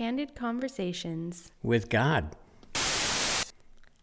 [0.00, 1.52] Candid Conversations.
[1.62, 2.34] with God.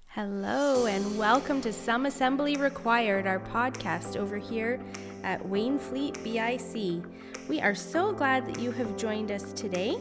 [0.09, 4.79] Hello, and welcome to Some Assembly Required, our podcast over here
[5.23, 7.03] at Wainfleet BIC.
[7.49, 9.97] We are so glad that you have joined us today.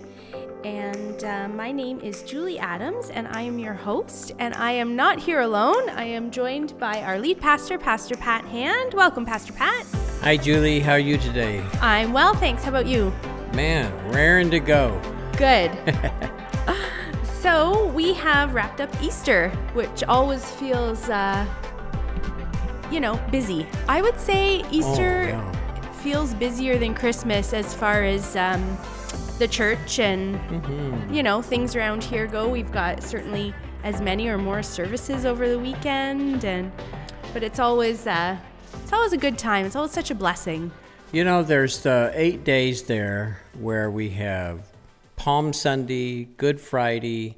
[0.65, 4.33] And uh, my name is Julie Adams, and I am your host.
[4.39, 5.89] And I am not here alone.
[5.89, 8.93] I am joined by our lead pastor, Pastor Pat Hand.
[8.93, 9.87] Welcome, Pastor Pat.
[10.21, 10.81] Hi, Julie.
[10.81, 11.65] How are you today?
[11.81, 12.65] I'm well, thanks.
[12.65, 13.15] How about you?
[13.55, 15.01] Man, raring to go.
[15.37, 15.71] Good.
[17.41, 21.47] so we have wrapped up Easter, which always feels, uh,
[22.91, 23.67] you know, busy.
[23.89, 25.93] I would say Easter Oh, yeah.
[26.03, 28.79] feels busier than Christmas as far as um,
[29.39, 31.13] the church and, Mm-hmm.
[31.15, 32.49] you know, things around here go.
[32.49, 36.73] We've got certainly as many or more services over the weekend, and
[37.33, 38.37] but it's always uh,
[38.83, 39.67] it's always a good time.
[39.67, 40.71] It's always such a blessing.
[41.13, 44.61] You know, there's the eight days there where we have
[45.17, 47.37] Palm Sunday, Good Friday,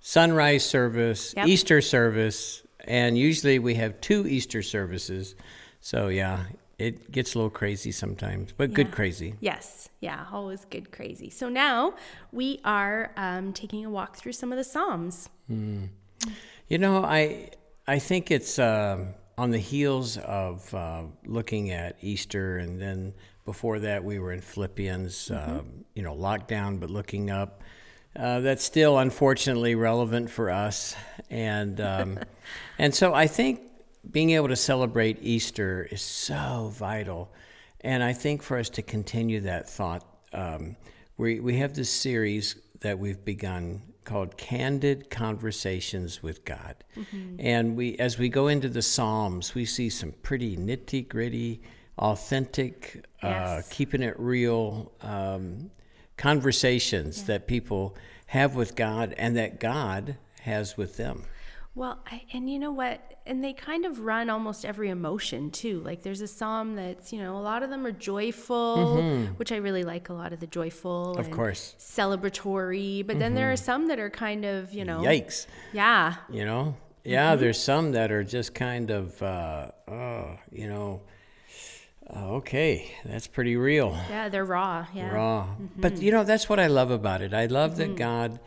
[0.00, 1.46] sunrise service, Yep.
[1.48, 5.34] Easter service, and usually we have two Easter services.
[5.80, 6.44] So, yeah,
[6.78, 9.34] it gets a little crazy sometimes, but good crazy.
[9.40, 11.30] Yes, yeah, always good crazy.
[11.30, 11.94] So now
[12.32, 15.28] we are um, taking a walk through some of the Psalms.
[15.48, 17.50] You know, I
[17.86, 23.14] I think it's um on the heels of uh, looking at Easter, and then
[23.44, 25.30] before that we were in Philippians.
[25.30, 27.62] um, you know, lockdown, but looking up.
[28.16, 30.94] Uh, that's still unfortunately relevant for us,
[31.30, 32.18] and um,
[32.78, 33.62] and so I think
[34.08, 37.32] being able to celebrate Easter is so vital,
[37.80, 40.76] and I think for us to continue that thought, um,
[41.16, 46.84] we we have this series that we've begun called Candid Conversations with God.
[47.38, 51.62] And we as we go into the Psalms, we see some pretty nitty gritty,
[51.98, 55.70] authentic, uh, keeping it real um,
[56.16, 61.24] conversations that people have with God and that God has with them.
[61.76, 63.14] Well, I, and you know what?
[63.26, 65.80] And they kind of run almost every emotion too.
[65.80, 69.02] Like there's a psalm that's, you know, a lot of them are joyful,
[69.36, 71.12] which I really like a lot of the joyful.
[71.12, 71.20] Mm-hmm.
[71.20, 71.74] Of and course.
[71.76, 72.00] Mm-hmm.
[72.00, 73.04] Celebratory.
[73.04, 75.00] But then there are some that are kind of, you know.
[75.00, 75.46] Yikes.
[75.72, 76.14] Yeah.
[76.30, 76.76] You know?
[77.02, 81.10] Yeah, there's some that are just kind of, uh, oh, you know, uh,
[82.14, 83.98] okay, that's pretty real.
[84.10, 84.86] Yeah, they're raw.
[84.94, 85.10] Yeah.
[85.14, 85.48] raw.
[85.76, 87.32] But you know, that's what I love about it.
[87.32, 88.40] I love that God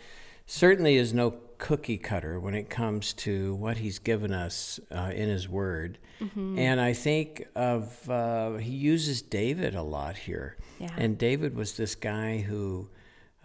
[0.45, 5.29] certainly is no cookie cutter when it comes to what He's given us uh, in
[5.29, 5.97] His Word.
[6.35, 10.57] And I think of, uh, He uses David a lot here.
[10.79, 10.89] Yeah.
[10.97, 12.89] And David was this guy who.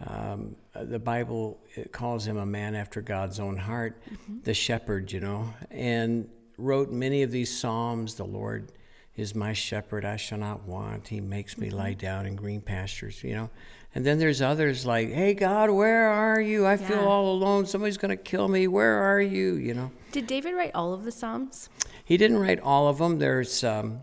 [0.05, 1.59] Um, the Bible
[1.93, 4.01] calls him a man after God's own heart,
[4.43, 8.15] the shepherd, you know, and wrote many of these psalms.
[8.15, 8.73] The Lord
[9.15, 11.07] is my shepherd; I shall not want.
[11.09, 13.49] He makes me lie down in green pastures, you know.
[13.95, 16.65] And then there's others like, "Hey God, where are you?
[16.65, 17.65] I feel all alone.
[17.65, 18.67] Somebody's going to kill me.
[18.67, 19.91] Where are you?" You know.
[20.11, 21.69] Did David write all of the psalms?
[22.03, 23.19] He didn't write all of them.
[23.19, 24.01] There's um,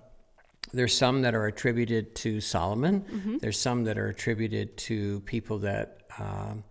[0.73, 3.39] there's some that are attributed to Solomon.
[3.41, 6.63] There's some that are attributed to people that um,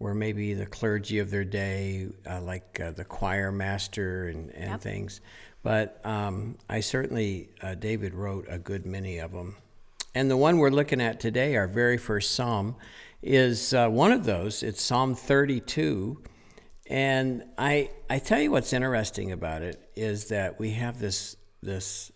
[0.00, 4.70] were maybe the clergy of their day, uh, like uh, the choir master and, and
[4.72, 4.80] Yep.
[4.80, 5.20] things.
[5.64, 9.56] But um, I certainly, uh, David wrote a good many of them.
[10.14, 12.76] And the one we're looking at today, our very first psalm,
[13.22, 14.62] is uh, one of those.
[14.62, 16.22] It's Psalm 32.
[16.86, 22.12] And I, I tell you what's interesting about it is that we have this, this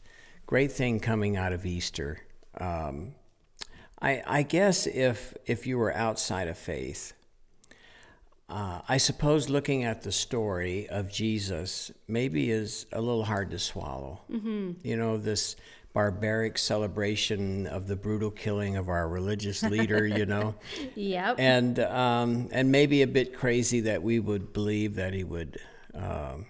[0.47, 2.19] great thing coming out of Easter.
[2.60, 3.14] Um,
[4.03, 7.14] I, I guess if, if you were outside of faith,
[8.48, 13.59] uh, I suppose looking at the story of Jesus maybe is a little hard to
[13.59, 14.22] swallow.
[14.31, 14.72] Mm-hmm.
[14.82, 15.56] You know, this
[15.92, 20.54] barbaric celebration of the brutal killing of our religious leader, you know,
[20.94, 21.37] Yep.
[21.38, 25.58] and, um, and maybe a bit crazy that we would believe that he would
[25.94, 26.47] um,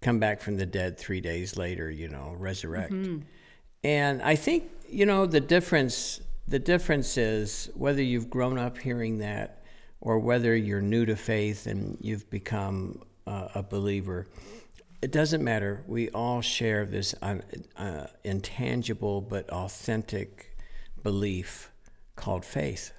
[0.00, 2.92] come back from the dead three days later, you know, resurrect.
[3.82, 9.18] And I think, you know, the difference the difference is whether you've grown up hearing
[9.18, 9.63] that
[10.04, 14.26] or whether you're new to faith and you've become uh, a believer.
[15.02, 15.82] It doesn't matter.
[15.86, 17.42] We all share this un,
[17.76, 20.56] uh, intangible but authentic
[21.02, 21.70] belief
[22.16, 22.92] called faith.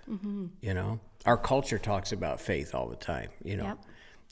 [0.61, 3.29] You know, our culture talks about faith all the time.
[3.43, 3.77] You know, Yep.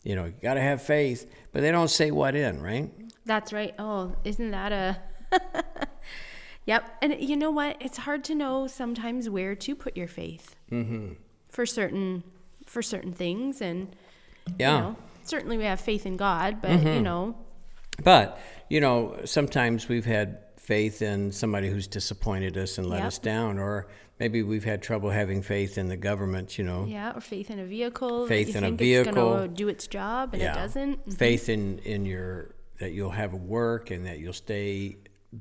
[0.03, 2.91] you know, you got to have faith, but they don't say what in, right?
[3.25, 3.73] That's right.
[3.79, 4.97] Oh, isn't that a.
[6.65, 6.83] yep.
[7.01, 7.77] And you know what?
[7.79, 11.13] It's hard to know sometimes where to put your faith Mm-hmm.
[11.49, 12.23] for certain
[12.73, 13.95] for certain things and
[14.59, 14.71] Yeah.
[14.71, 14.75] Mm-hmm.
[14.75, 17.35] you know certainly we have faith in god but you know
[18.03, 18.39] But,
[18.69, 23.07] you know, sometimes we've had faith in somebody who's disappointed us and let Yep.
[23.07, 23.87] us down, or
[24.19, 26.57] maybe we've had trouble having faith in the government.
[26.57, 28.25] You know, Yeah, or faith in a vehicle.
[28.27, 29.13] Faith in a think It's vehicle.
[29.35, 31.05] gonna do its job and it doesn't.
[31.07, 31.13] Mhm.
[31.25, 34.97] Faith in in your that you'll have work and that you'll stay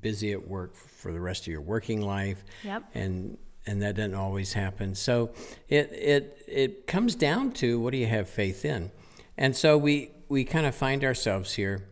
[0.08, 2.44] busy at work for the rest of your working life.
[2.64, 2.82] Yep.
[2.94, 4.94] And and that doesn't always happen.
[4.94, 5.32] So
[5.68, 8.90] it it it comes down to what do you have faith in,
[9.36, 11.88] and so we we kind of find ourselves here.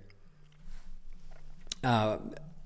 [1.82, 2.18] Uh,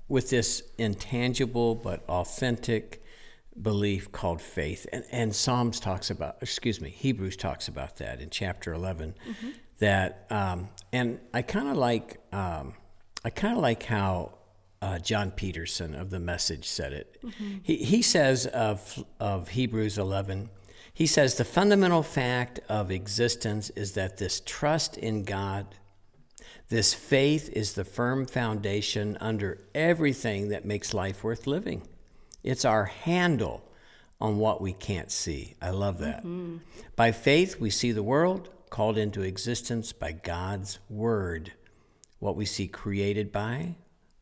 [0.07, 3.03] with this intangible but authentic
[3.61, 4.85] belief called faith.
[4.91, 9.15] And, and Psalms talks about, excuse me, Hebrews talks about that in chapter 11.
[9.79, 12.75] That, um, and I kind of like, um,
[13.23, 14.37] I kind of like how
[14.81, 17.17] uh, John Peterson of the Message said it.
[17.63, 20.49] He, he says of, of Hebrews 11,
[20.93, 25.67] he says, the fundamental fact of existence is that this trust in God
[26.69, 31.83] this faith is the firm foundation under everything that makes life worth living.
[32.43, 33.63] It's our handle
[34.19, 35.55] on what we can't see.
[35.61, 36.23] I love that.
[36.95, 41.53] By faith, we see the world called into existence by God's word,
[42.19, 43.75] what we see created by,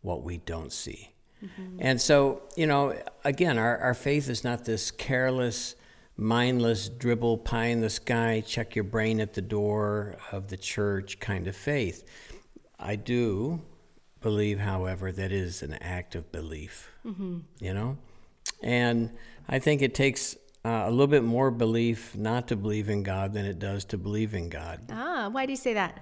[0.04, 1.10] what we don't see.
[1.44, 1.78] Mm-hmm.
[1.80, 2.96] And so, you know,
[3.26, 5.76] again, our, our faith is not this careless,
[6.16, 11.20] mindless, dribble, pie in the sky, check your brain at the door of the church
[11.20, 12.04] kind of faith.
[12.80, 13.62] I do
[14.22, 17.40] believe, however, that is an act of belief, mm-hmm.
[17.60, 17.98] you know?
[18.62, 19.12] And
[19.50, 23.34] I think it takes uh, a little bit more belief not to believe in God
[23.34, 26.00] than it does to believe in God Ah, why do you say that?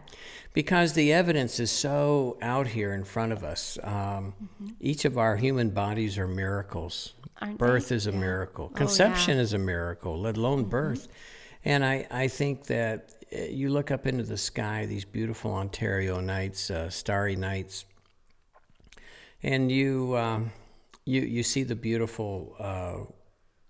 [0.53, 3.77] because the evidence is so out here in front of us.
[3.83, 4.33] Um,
[4.79, 7.13] Each of our human bodies are miracles.
[7.41, 7.95] Aren't birth they?
[7.95, 8.19] is a Yeah.
[8.19, 8.65] miracle.
[8.65, 8.77] Oh, yeah.
[8.77, 11.07] Conception is a miracle, let alone birth.
[11.65, 16.19] And I, I think that uh, you look up into the sky, these beautiful Ontario
[16.19, 17.85] nights, uh, starry nights,
[19.43, 20.51] and you, um,
[21.05, 22.97] you, you see the beautiful uh,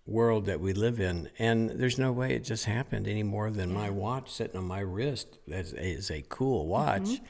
[0.05, 1.29] world that we live in.
[1.39, 4.79] And there's no way it just happened any more than my watch sitting on my
[4.79, 7.25] wrist that is a cool watch mm-hmm.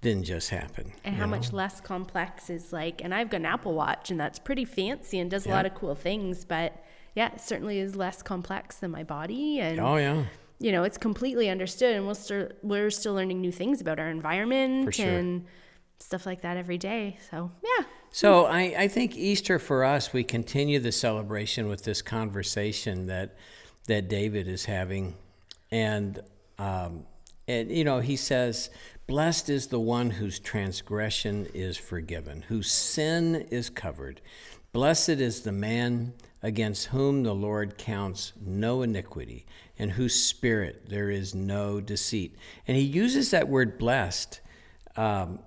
[0.00, 0.92] didn't just happen.
[1.04, 4.38] And how much less complex is like, and I've got an Apple Watch and that's
[4.38, 6.84] pretty fancy and does a lot of cool things, but
[7.14, 9.60] yeah, it certainly is less complex than my body.
[9.60, 10.24] And, Oh, yeah.
[10.58, 14.08] you know, it's completely understood and we'll still, we're still learning new things about our
[14.08, 15.06] environment sure.
[15.06, 15.46] and
[15.98, 17.18] stuff like that every day.
[17.30, 17.84] So, yeah.
[18.16, 23.36] So I, I think Easter for us, we continue the celebration with this conversation that
[23.88, 25.16] that David is having,
[25.70, 26.22] and
[26.58, 27.04] um,
[27.46, 28.70] and you know he says,
[29.06, 34.22] "Blessed is the one whose transgression is forgiven, whose sin is covered.
[34.72, 39.44] Blessed is the man against whom the Lord counts no iniquity,
[39.78, 42.34] and whose spirit there is no deceit."
[42.66, 44.40] And he uses that word "blessed."
[44.96, 45.40] Um,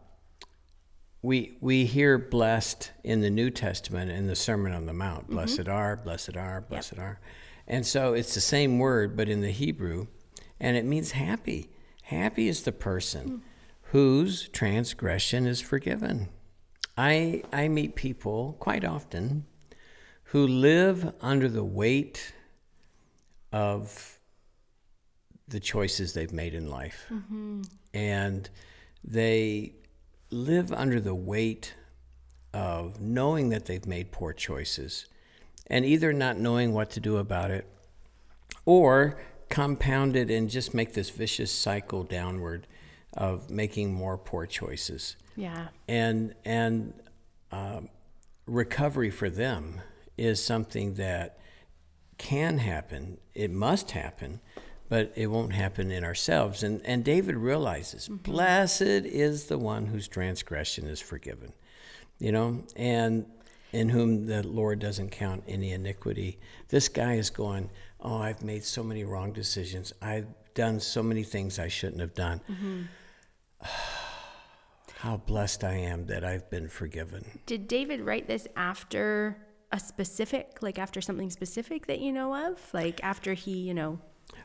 [1.22, 5.26] we we hear blessed in the New Testament in the Sermon on the Mount.
[5.26, 5.34] Mm-hmm.
[5.36, 7.20] Blessed are, blessed are, blessed are.
[7.68, 10.08] And so it's the same word, but in the Hebrew,
[10.60, 11.70] and it means happy.
[12.04, 13.38] Happy is the person hmm.
[13.92, 16.30] whose transgression is forgiven.
[16.98, 19.46] I I meet people quite often
[20.26, 22.34] who live under the weight
[23.52, 24.20] of
[25.48, 27.06] the choices they've made in life.
[27.12, 27.62] Mm-hmm.
[27.94, 28.50] And
[29.04, 29.74] they
[30.32, 31.74] live under the weight
[32.54, 35.06] of knowing that they've made poor choices
[35.68, 37.68] and either not knowing what to do about it
[38.66, 39.20] or
[39.50, 42.68] compound it and just make this vicious cycle downward
[43.14, 45.68] of making more poor choices Yeah.
[45.88, 46.94] and and
[47.52, 47.90] um,
[48.46, 49.82] recovery for them
[50.18, 51.40] is something that
[52.20, 53.18] can happen.
[53.34, 54.42] It must happen,
[54.90, 56.64] but it won't happen in ourselves.
[56.64, 58.18] And and David realizes, mm-hmm.
[58.18, 61.54] blessed is the one whose transgression is forgiven,
[62.20, 63.26] you know, and
[63.72, 66.40] in whom the Lord doesn't count any iniquity.
[66.70, 67.70] This guy is going,
[68.00, 69.94] oh, I've made so many wrong decisions.
[70.02, 72.82] I've done so many things I shouldn't have done mm-hmm.
[74.98, 77.24] how blessed I am that I've been forgiven.
[77.46, 79.38] Did David write this after
[79.72, 82.60] a specific, like after something specific that you know of?
[82.74, 84.00] Like after he, you know,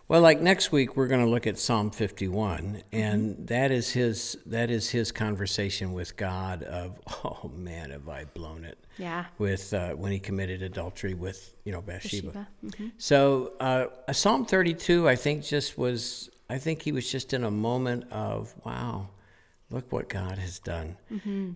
[0.06, 4.36] Well, like next week we're going to look at Psalm 51 and that is his
[4.46, 8.78] that is his conversation with God of oh man have I blown it.
[8.98, 9.24] yeah.
[9.38, 12.48] With uh, when he committed adultery with, you know, Bathsheba.
[12.62, 12.92] Bathsheba.
[12.98, 17.50] So, uh, Psalm 32 I think just was I think he was just in a
[17.50, 19.08] moment of wow,
[19.70, 20.98] look what God has done.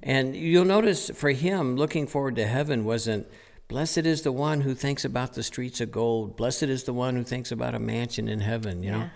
[0.02, 3.26] And you'll notice for him, looking forward to heaven wasn't,
[3.68, 6.36] blessed is the one who thinks about the streets of gold.
[6.36, 9.10] Blessed is the one who thinks about a mansion in heaven, you know?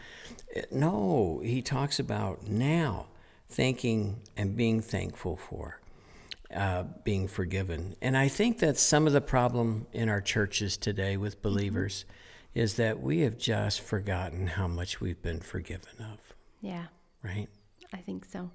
[0.56, 3.06] Uh, No, he talks about now
[3.48, 5.78] thinking and being thankful for.
[6.54, 7.96] uh, being forgiven.
[8.02, 11.48] And I think that some of the problem in our churches today with Mm-hmm.
[11.48, 12.04] believers
[12.54, 16.88] is that we have just forgotten how much we've been forgiven of, Yeah,
[17.22, 17.48] right?
[17.94, 18.50] I think so.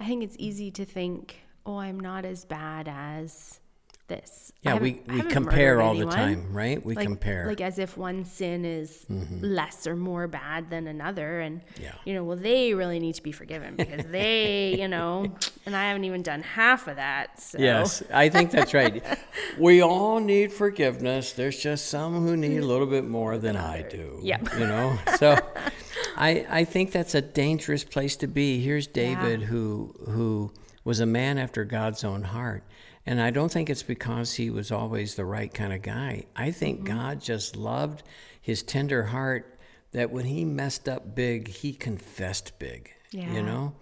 [0.00, 3.60] I think it's easy to think, oh, I'm not as bad as
[4.08, 4.52] this.
[4.62, 6.84] Yeah, we, we compare all the time, right?
[6.84, 7.40] We like, compare.
[7.42, 7.48] Mm-hmm.
[7.50, 9.06] like as if one sin is
[9.40, 11.92] less or more bad than another and Yeah.
[12.04, 15.32] you know well they really need to be forgiven because they you know
[15.66, 19.02] and i haven't even done half of that so Yes, I think that's right.
[19.58, 21.32] we all need forgiveness.
[21.32, 24.18] There's just some who need a little bit more than I do.
[24.22, 24.38] Yeah.
[24.58, 24.98] You know?
[25.18, 25.36] So
[26.16, 28.60] I I think that's a dangerous place to be.
[28.60, 30.52] Here's David who who
[30.84, 32.62] was a man after God's own heart.
[33.06, 36.24] And I don't think it's because he was always the right kind of guy.
[36.34, 38.02] I think God just loved
[38.40, 39.58] his tender heart
[39.92, 42.92] that when he messed up big, he confessed big.
[43.12, 43.32] Yeah.
[43.32, 43.74] You know?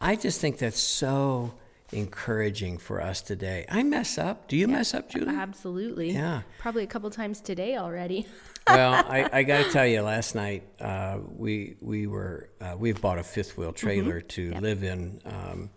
[0.00, 1.52] I just think that's so
[1.92, 3.64] encouraging for us today.
[3.68, 4.46] I mess up.
[4.46, 5.34] Do you mess up, Julie?
[5.34, 6.42] absolutely Yeah.
[6.58, 8.26] probably a couple times today already
[8.68, 13.00] well, I, I got to tell you, last night uh, we we were uh, we've
[13.00, 15.70] bought a fifth wheel trailer to live in um,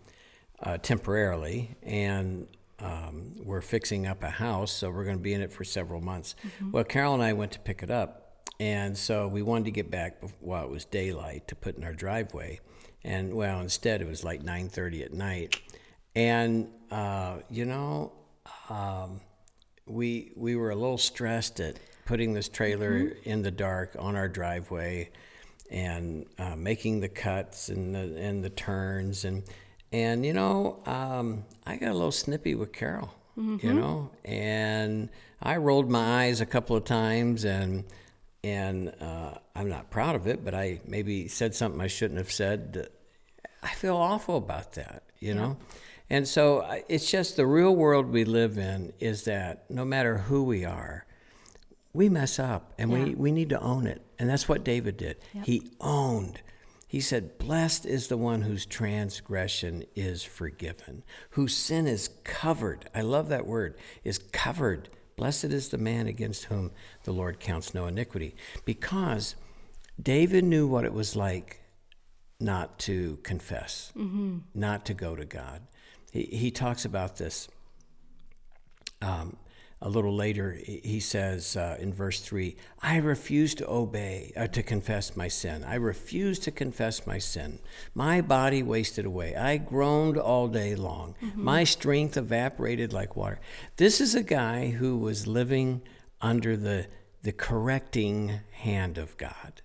[0.62, 2.46] uh, temporarily, and
[2.78, 6.00] um, we're fixing up a house, so we're going to be in it for several
[6.00, 6.34] months.
[6.70, 9.90] Well, Carol and I went to pick it up, and so we wanted to get
[9.90, 12.60] back while it was daylight to put in our driveway,
[13.04, 15.60] and well, instead it was like 9:30 at night,
[16.14, 18.12] and uh, you know.
[18.68, 19.20] Um,
[19.86, 24.28] we we were a little stressed at putting this trailer in the dark on our
[24.28, 25.10] driveway
[25.70, 29.42] and uh, making the cuts and the and the turns and
[29.92, 35.08] and you know um, I got a little snippy with Carol you know and
[35.42, 37.84] I rolled my eyes a couple of times and
[38.44, 42.30] and uh, I'm not proud of it but I maybe said something I shouldn't have
[42.32, 42.88] said
[43.62, 45.56] I feel awful about that, you know?
[46.10, 50.42] And so it's just the real world we live in is that no matter who
[50.42, 51.06] we are,
[51.94, 53.14] we mess up and we, Yeah.
[53.16, 54.02] we need to own it.
[54.18, 55.16] And that's what David did.
[55.44, 56.42] He owned.
[56.92, 62.84] He said, Blessed is the one whose transgression is forgiven, whose sin is covered.
[62.94, 64.90] I love that word, is covered.
[65.16, 66.70] Blessed is the man against whom
[67.04, 68.36] the Lord counts no iniquity.
[68.66, 69.36] Because
[69.98, 71.62] David knew what it was like
[72.38, 73.90] not to confess,
[74.54, 75.62] not to go to God.
[76.10, 77.48] He, he talks about this
[79.00, 79.38] um,
[79.82, 80.52] a little later.
[80.52, 85.64] He says uh, in verse 3 I refuse to obey, uh, to confess my sin.
[85.64, 87.58] I refuse to confess my sin.
[87.94, 89.36] My body wasted away.
[89.36, 91.14] I groaned all day long.
[91.34, 93.40] My strength evaporated like water.
[93.76, 95.82] This is a guy who was living
[96.20, 96.86] under the,
[97.22, 99.62] the correcting hand of God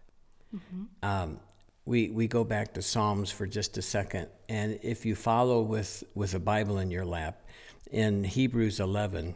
[1.03, 1.39] um,
[1.85, 6.03] we we go back to Psalms for just a second, and if you follow with
[6.15, 7.43] with a Bible in your lap,
[7.91, 9.35] in Hebrews 11,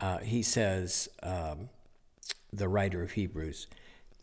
[0.00, 1.68] uh, he says, um,
[2.52, 3.66] the writer of Hebrews,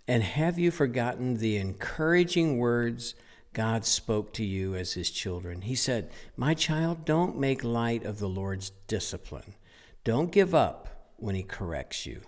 [0.08, 3.16] and have you forgotten the encouraging words
[3.54, 5.62] God spoke to you as His children?
[5.62, 9.56] He said, "My child, don't make light of the Lord's discipline.
[10.04, 12.22] Don't give up when He corrects you."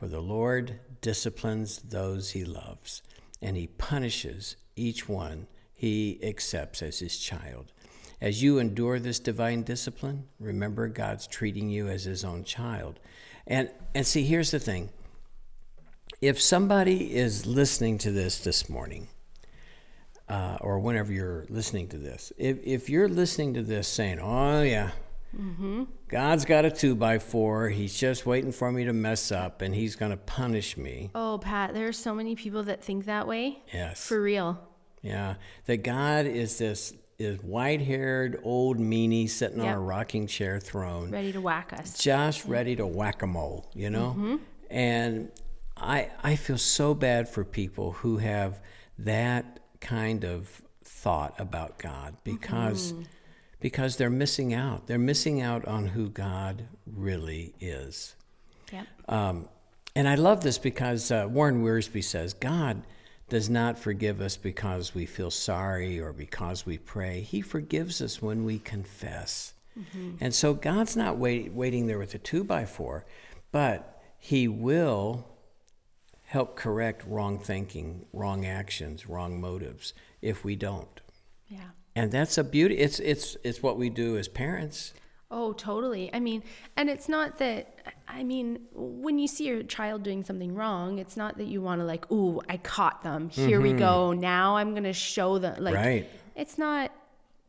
[0.00, 3.02] For the Lord disciplines those he loves,
[3.42, 7.72] and he punishes each one he accepts as his child.
[8.20, 13.00] As you endure this divine discipline, remember God's treating you as his own child.
[13.46, 14.90] And and see here's the thing.
[16.20, 19.08] If somebody is listening to this this morning,
[20.28, 24.62] uh, or whenever you're listening to this, if, if you're listening to this saying, oh,
[24.62, 24.90] yeah,
[26.08, 29.74] God's got a two by four, he's just waiting for me to mess up and
[29.74, 31.10] he's going to punish me.
[31.14, 34.06] oh pat there are so many people that think that way Yes.
[34.06, 34.58] for real
[35.02, 35.36] yeah.
[35.64, 41.10] That God is this is white haired old meanie sitting on a rocking chair throne.
[41.10, 44.38] ready to whack us just ready to whack a mole, you know?
[44.70, 45.30] And
[45.76, 48.60] I I feel so bad for people who have
[48.98, 52.94] that kind of thought about God because
[53.60, 54.86] because they're missing out.
[54.86, 58.14] They're missing out on who God really is.
[58.72, 59.48] yep Um,
[59.94, 62.82] and I love this because uh, Warren Wiersbe says God
[63.30, 67.20] does not forgive us because we feel sorry or because we pray.
[67.20, 69.54] He forgives us when we confess.
[69.78, 70.16] Mm-hmm.
[70.20, 73.06] And so God's not wait, waiting there with a two by four,
[73.52, 75.26] but He will
[76.24, 81.00] help correct wrong thinking, wrong actions, wrong motives if we don't.
[81.48, 82.76] yeah And that's a beauty.
[82.78, 84.92] It's it's it's what we do as parents.
[85.32, 86.10] Oh, totally.
[86.12, 86.42] I mean,
[86.76, 91.16] and it's not that, I mean, when you see your child doing something wrong, it's
[91.16, 93.28] not that you want to, like, ooh, I caught them.
[93.30, 94.12] Here we go.
[94.12, 95.62] Now I'm going to show them.
[95.62, 96.08] Like, Right.
[96.34, 96.90] it's not,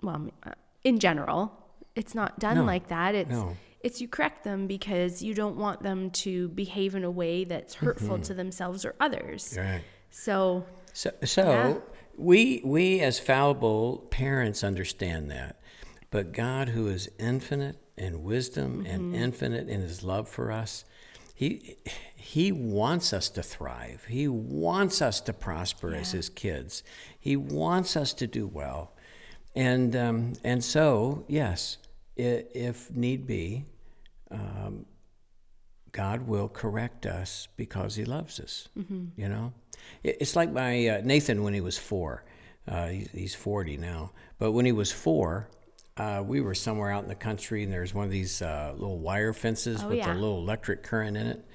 [0.03, 0.51] well, uh,
[0.83, 1.51] in general,
[1.95, 3.15] it's not done No, like that.
[3.15, 3.57] It's no.
[3.81, 7.73] it's you correct them because you don't want them to behave in a way that's
[7.73, 9.55] hurtful to themselves or others.
[9.57, 9.81] Right.
[10.11, 11.77] So So, so Yeah.
[12.17, 15.59] we we as fallible parents understand that,
[16.11, 20.85] but God, who is infinite in wisdom and infinite in His love for us,
[21.33, 21.77] he
[22.15, 24.05] He wants us to thrive.
[24.07, 26.83] He wants us to prosper as His kids.
[27.19, 28.93] He wants us to do well,
[29.55, 31.77] and um, and so yes,
[32.15, 33.65] if need be,
[35.91, 38.69] God will correct us because He loves us.
[39.17, 39.53] You know,
[40.03, 42.23] It- it's like my uh, Nathan when he was four.
[42.67, 45.49] Uh, he's, he's forty now, but when he was four,
[46.01, 48.73] uh, we were somewhere out in the country, and there was one of these uh,
[48.75, 50.11] little wire fences Oh, with yeah.
[50.11, 51.45] a little electric current in it,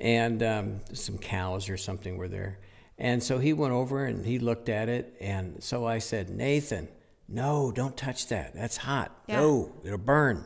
[0.00, 2.58] and um, some cows or something were there.
[2.98, 6.88] And so he went over and he looked at it, and so I said, Nathan,
[7.28, 8.54] no, don't touch that.
[8.54, 9.10] That's hot.
[9.26, 9.40] Yeah.
[9.40, 10.44] No, it'll burn.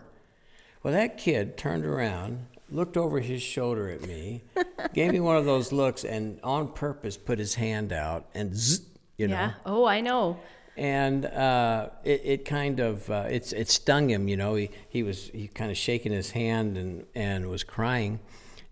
[0.82, 4.42] Well, that kid turned around, looked over his shoulder at me,
[4.94, 8.80] gave me one of those looks, and on purpose put his hand out and zzz,
[9.16, 9.35] you know.
[9.35, 9.52] yeah.
[9.64, 10.38] Oh, I know.
[10.76, 14.54] And uh, it, it kind of uh, it's it stung him, you know.
[14.54, 18.20] He he was he kind of shaking his hand and and was crying,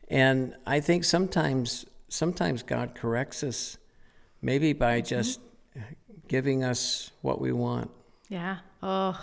[0.08, 3.76] and I think sometimes sometimes God corrects us,
[4.40, 5.40] maybe by just
[6.26, 7.90] giving us what we want,
[8.28, 8.58] Yeah.
[8.82, 9.18] Oh.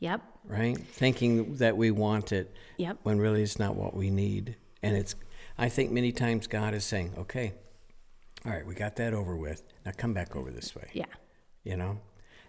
[0.00, 0.20] Yep.
[0.46, 0.76] right?
[0.78, 2.98] Thinking that we want it, Yep.
[3.02, 4.56] when really it's not what we need.
[4.82, 5.14] And it's,
[5.58, 7.52] I think many times God is saying, okay,
[8.44, 9.62] all right, we got that over with.
[9.86, 11.06] Now come back over this way, Yeah.
[11.64, 11.98] You know?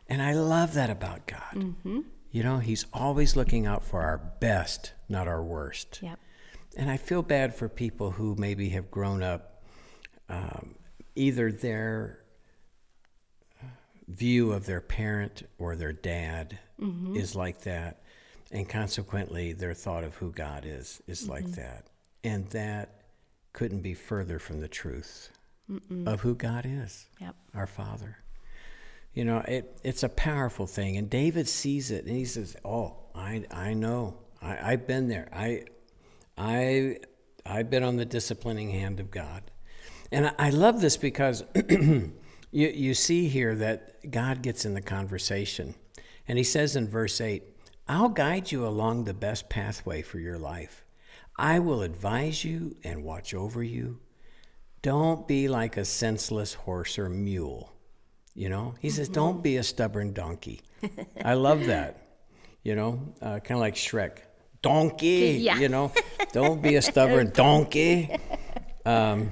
[0.08, 1.56] And I love that about God.
[1.56, 2.02] Mm-hmm.
[2.32, 6.00] You know, He's always looking out for our best, not our worst.
[6.02, 6.20] Yep.
[6.78, 9.64] And I feel bad for people who maybe have grown up,
[10.28, 10.76] um,
[11.16, 12.20] either their
[13.64, 13.68] uh,
[14.08, 17.16] view of their parent or their dad mm-hmm.
[17.16, 18.02] is like that,
[18.52, 21.62] and consequently, their thought of who God is is like mm-hmm.
[21.62, 21.88] that.
[22.24, 23.02] And that
[23.54, 25.30] couldn't be further from the truth
[26.06, 27.36] of who God is, Yep.
[27.56, 28.18] our Father.
[29.16, 30.98] You know, it, it's a powerful thing.
[30.98, 34.18] And David sees it and he says, Oh, I, I know.
[34.42, 35.30] I, I've been there.
[35.34, 35.64] I,
[36.38, 36.98] I,
[37.46, 39.50] I've been on the disciplining hand of God.
[40.12, 42.12] And I, I love this because you,
[42.52, 45.76] you see here that God gets in the conversation.
[46.28, 47.42] And he says in verse 8,
[47.88, 50.84] I'll guide you along the best pathway for your life.
[51.38, 54.00] I will advise you and watch over you.
[54.82, 57.75] Don't be like a senseless horse or mule.
[58.36, 60.62] You know, he says, don't be a stubborn donkey.
[61.24, 62.02] I love that.
[62.64, 64.18] You know, uh, kind of like Shrek.
[64.62, 65.60] Donkey, Yeah.
[65.60, 65.92] you know,
[66.34, 68.10] don't be a stubborn donkey.
[68.88, 69.32] Um,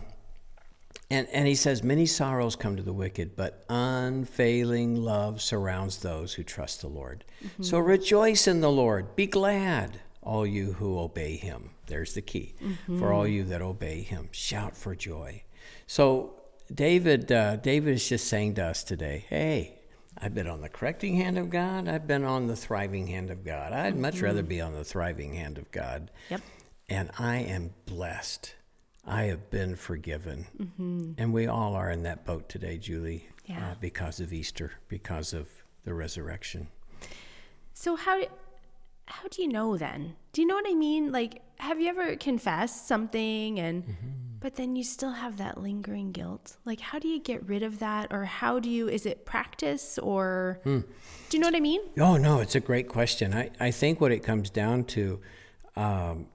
[1.12, 6.34] and, and he says, Many sorrows come to the wicked, but unfailing love surrounds those
[6.34, 7.24] who trust the Lord.
[7.62, 9.16] So rejoice in the Lord.
[9.16, 11.70] Be glad, all you who obey him.
[11.86, 12.56] There's the key.
[12.98, 15.44] For all you that obey him, shout for joy.
[15.86, 16.34] So
[16.74, 19.76] David, uh, David is just saying to us today, hey,
[20.18, 21.88] I've been on the correcting hand of God.
[21.88, 23.74] I've been on the thriving hand of God.
[23.74, 26.10] I'd much rather be on the thriving hand of God.
[26.30, 26.42] Yep.
[26.90, 28.56] And I am blessed.
[29.06, 31.16] I have been forgiven.
[31.18, 33.72] And we all are in that boat today, Julie, Yeah.
[33.72, 35.50] uh, because of Easter, because of
[35.84, 36.68] the resurrection.
[37.74, 38.24] So how
[39.06, 40.16] how do you know then?
[40.32, 41.12] Do you know what I mean?
[41.12, 43.84] Like, have you ever confessed something and
[44.44, 46.58] but then you still have that lingering guilt?
[46.66, 48.90] Like, how do you get rid of that, or how do you?
[48.90, 50.84] Is it practice, or do
[51.32, 51.80] you know what I mean?
[51.98, 53.34] Oh, no, it's a great question.
[53.34, 55.22] I, I think what it comes down to,
[55.78, 56.28] um,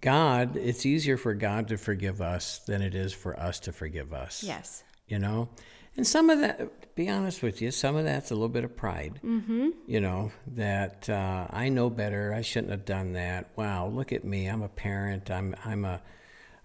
[0.00, 4.12] God, it's easier for God to forgive us than it is for us to forgive
[4.14, 4.44] us.
[4.44, 4.84] Yes.
[5.08, 5.48] you know
[5.96, 8.62] and some of that to be honest with you some of that's a little bit
[8.64, 9.70] of pride mm-hmm.
[9.86, 14.24] you know that uh, i know better i shouldn't have done that wow look at
[14.24, 16.00] me i'm a parent i'm i'm a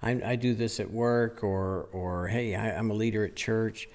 [0.03, 3.87] I, I do this at work or or hey I, i'm a leader at church.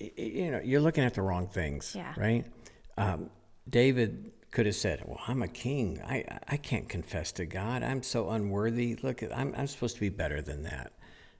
[0.00, 2.12] You know you're looking at the wrong things Yeah.
[2.16, 2.44] right?
[2.98, 3.30] Um,
[3.68, 6.00] david could have said well i'm a king.
[6.04, 7.82] I i can't confess to god.
[7.82, 8.96] I'm so unworthy.
[9.02, 10.92] Look i'm, I'm supposed to be better than that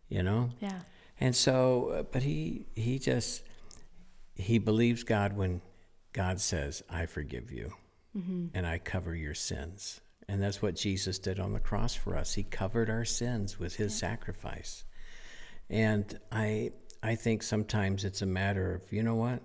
[0.09, 0.51] you know?
[0.61, 0.81] Yeah.
[1.19, 3.43] and so, uh, but he he just
[4.37, 5.61] he believes God when
[6.13, 7.73] God says, "I forgive you,
[8.55, 12.35] and I cover your sins." And that's what Jesus did on the cross for us.
[12.35, 14.85] He covered our sins with His sacrifice.
[15.71, 19.41] And I I think sometimes it's a matter of you know what,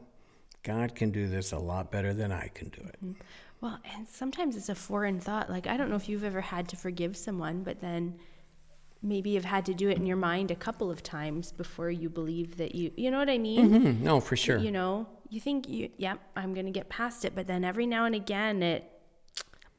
[0.63, 3.15] God can do this a lot better than I can do it.
[3.61, 5.49] Well, and sometimes it's a foreign thought.
[5.49, 8.15] Like, I don't know if you've ever had to forgive someone, but then
[9.03, 12.09] maybe you've had to do it in your mind a couple of times before you
[12.09, 13.71] believe that you, you know what I mean?
[13.71, 14.57] Mhm, No, for sure.
[14.57, 17.85] You know, you think you, yep, I'm going to get past it, but then every
[17.85, 18.83] now and again it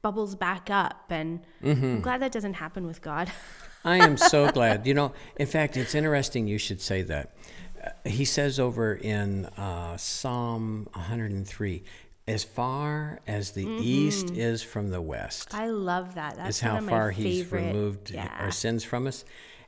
[0.02, 1.04] bubbles back up.
[1.10, 3.30] And I'm glad that doesn't happen with God.
[3.84, 4.86] I am so glad.
[4.86, 7.34] You know, in fact, it's interesting you should say that.
[7.82, 11.82] Uh, he says over in uh, Psalm 103
[12.28, 16.36] as far as the east is from the west, I love that.
[16.36, 18.28] That's is how one of my far he's favorite- removed Yeah.
[18.38, 19.24] our sins from us.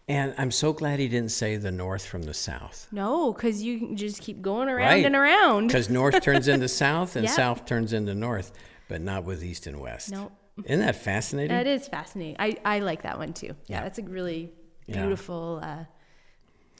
[0.06, 2.86] And I'm so glad he didn't say the north from the south.
[2.92, 5.04] No, because you just keep going around Right.
[5.04, 5.66] and around.
[5.68, 7.34] Because north turns into south and Yep.
[7.34, 8.52] south turns into north,
[8.88, 10.10] but not with east and west.
[10.12, 10.32] Nope.
[10.64, 11.56] Isn't that fascinating?
[11.56, 12.36] That is fascinating.
[12.38, 13.48] I, I like that one too.
[13.48, 13.82] Yeah, Yeah.
[13.82, 14.52] that's a really
[14.86, 15.00] Yeah.
[15.00, 15.84] beautiful, uh,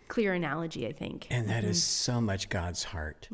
[0.07, 1.27] clear analogy, I think.
[1.31, 2.13] And that is Mm-hmm.
[2.13, 3.29] so much God's heart.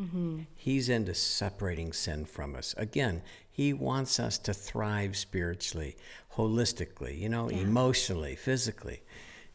[0.55, 2.75] He's into separating sin from us.
[2.79, 5.97] Again, He wants us to thrive spiritually,
[6.37, 9.03] holistically, you know, emotionally, physically.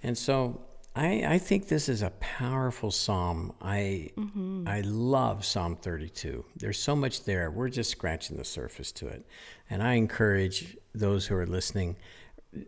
[0.04, 0.62] And so
[0.95, 3.53] I, I think this is a powerful psalm.
[3.62, 4.67] I, Mm-hmm.
[4.67, 6.45] I love Psalm 32.
[6.55, 7.51] There's so much there.
[7.51, 9.25] We're just scratching the surface to it.
[9.69, 11.97] And I encourage those who are listening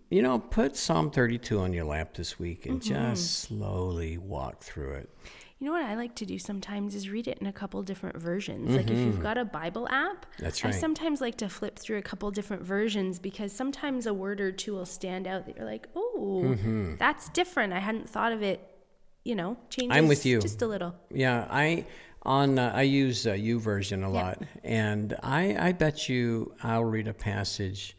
[0.10, 3.14] you know, put Psalm 32 on your lap this week and Mm-hmm.
[3.14, 5.10] just slowly walk through it.
[5.60, 8.18] You know what I like to do sometimes is read it in a couple different
[8.18, 8.76] versions.
[8.76, 10.44] Like if you've got a Bible app, Mm-hmm.
[10.44, 14.40] That's I sometimes like to flip through a couple different versions because sometimes a word
[14.40, 16.56] or two will stand out that you're like, oh,
[17.00, 17.74] that's different.
[17.74, 18.60] I hadn't thought of it.
[19.24, 20.40] You know, changes I'm with you.
[20.40, 20.94] just a little.
[21.12, 21.86] Yeah, I
[22.22, 27.08] on uh, I use uh, YouVersion a lot, and I I bet you I'll read
[27.10, 27.98] a passage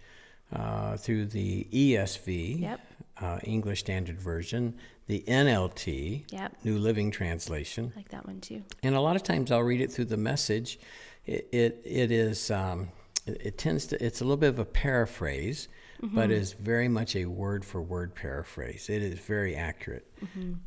[0.52, 2.80] uh, through the ESV, Yep.
[3.20, 4.74] Uh, English Standard Version,
[5.06, 6.52] the NLT, Yep.
[6.64, 8.62] New Living Translation, I like that one too.
[8.82, 10.78] and a lot of times I'll read it through the message.
[11.26, 12.88] It it, it is um,
[13.26, 15.68] it, it tends to it's a little bit of a paraphrase,
[16.02, 18.88] but is very much a word for word paraphrase.
[18.88, 20.06] It is very accurate,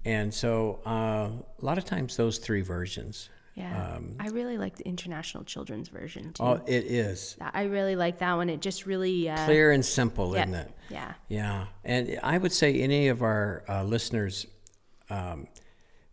[0.06, 1.30] and so uh,
[1.62, 3.30] a lot of times those three versions.
[3.56, 4.00] Yeah.
[4.20, 6.44] I really like the International Children's Version too.
[6.44, 8.50] Um, Oh, it is I really like that one.
[8.50, 10.72] It just really uh, clear and simple, yeah, isn't it?
[10.90, 11.14] Yeah.
[11.28, 14.48] Yeah, and I would say any of our uh, listeners,
[15.10, 15.48] um,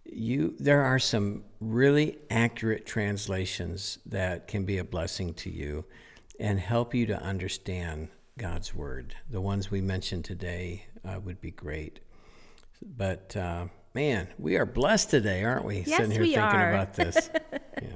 [0.04, 5.84] you there are some really accurate translations that can be a blessing to you,
[6.40, 9.14] and help you to understand God's word.
[9.30, 12.00] The ones we mentioned today uh, would be great.
[12.80, 15.78] But uh, man, we are blessed today, aren't we?
[15.86, 16.72] Yes, Sitting here we thinking are.
[16.72, 17.30] about this.
[17.82, 17.88] yeah.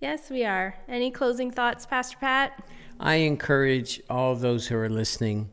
[0.00, 0.74] Yes, we are.
[0.88, 2.62] Any closing thoughts, Pastor Pat?
[2.98, 5.50] I encourage all those who are listening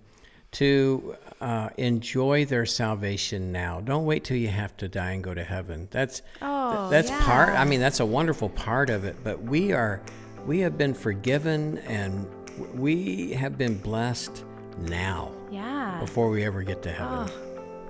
[0.52, 3.80] to uh, enjoy their salvation now.
[3.82, 5.88] Don't wait till you have to die and go to heaven.
[5.92, 7.50] That's Oh, that's part.
[7.50, 9.16] I mean, that's a wonderful part of it.
[9.24, 10.02] But we are
[10.46, 12.28] we have been forgiven and
[12.74, 14.44] we have been blessed
[14.80, 16.00] now Yeah.
[16.00, 17.30] before we ever get to heaven.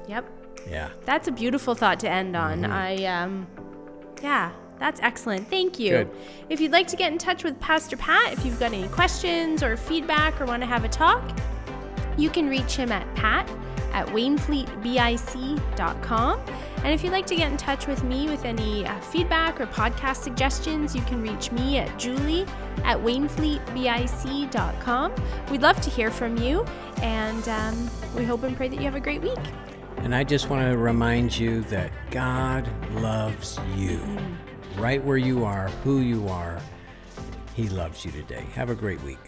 [0.10, 0.49] Yep.
[0.70, 0.90] Yeah.
[1.06, 2.62] That's a beautiful thought to end on.
[2.62, 2.72] Mm-hmm.
[2.72, 3.48] I um
[4.22, 5.50] yeah, that's excellent.
[5.50, 5.92] Thank you.
[5.92, 6.12] Good.
[6.50, 9.64] If you'd like to get in touch with Pastor Pat, if you've got any questions
[9.64, 11.38] or feedback or want to have a talk,
[12.18, 13.50] you can reach him at pat
[13.94, 16.40] at wainfleetbic.com.
[16.78, 19.66] And if you'd like to get in touch with me with any uh, feedback or
[19.68, 22.46] podcast suggestions, you can reach me at julie
[22.84, 25.14] at wainfleetbic.com.
[25.52, 26.64] We'd love to hear from you,
[27.02, 29.38] and um, we hope and pray that you have a great week.
[30.04, 33.98] And I just want to remind you that God loves you.
[33.98, 34.82] Mm-hmm.
[34.82, 36.60] Right where you are, who you are,
[37.54, 38.46] He loves you today.
[38.54, 39.20] Have a great week.